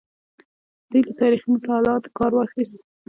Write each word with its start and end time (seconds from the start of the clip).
دوی 0.89 1.01
له 1.07 1.13
تاریخي 1.21 1.47
مطالعاتو 1.55 2.13
کار 2.17 2.31
واخیست. 2.33 2.79